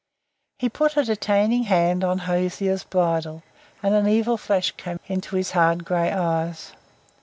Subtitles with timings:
[0.57, 3.43] He put a detaining hand on Hosea's bridle
[3.83, 6.71] and an evil flash came into his hard grey eyes.